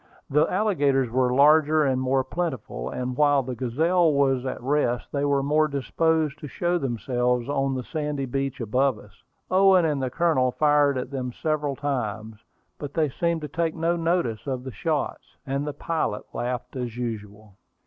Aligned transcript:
The 0.31 0.51
alligators 0.51 1.11
were 1.11 1.31
larger 1.31 1.83
and 1.83 2.01
more 2.01 2.23
plentiful, 2.23 2.89
and 2.89 3.15
while 3.15 3.43
the 3.43 3.53
Gazelle 3.55 4.11
was 4.11 4.47
at 4.47 4.59
rest 4.59 5.09
they 5.11 5.23
were 5.25 5.43
more 5.43 5.67
disposed 5.67 6.39
to 6.39 6.47
show 6.47 6.79
themselves 6.79 7.47
on 7.47 7.75
the 7.75 7.83
sandy 7.83 8.25
beach 8.25 8.59
above 8.59 8.97
us. 8.97 9.21
Owen 9.51 9.85
and 9.85 10.01
the 10.01 10.09
Colonel 10.09 10.53
fired 10.53 10.97
at 10.97 11.11
them 11.11 11.31
several 11.31 11.75
times; 11.75 12.37
but 12.79 12.95
they 12.95 13.09
seemed 13.09 13.41
to 13.41 13.47
take 13.47 13.75
no 13.75 13.95
notice 13.95 14.47
of 14.47 14.63
the 14.63 14.71
shots, 14.71 15.37
and 15.45 15.67
the 15.67 15.71
pilot 15.73 16.23
laughed 16.33 16.75
as 16.75 16.97
usual. 16.97 17.53